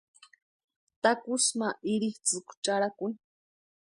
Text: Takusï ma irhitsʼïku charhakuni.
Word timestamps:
Takusï 1.01 1.51
ma 1.59 1.69
irhitsʼïku 1.91 2.53
charhakuni. 2.63 3.17